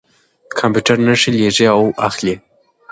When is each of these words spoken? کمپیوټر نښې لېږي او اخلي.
کمپیوټر 0.59 0.97
نښې 1.05 1.31
لېږي 1.37 1.65
او 1.73 1.81
اخلي. 2.07 2.35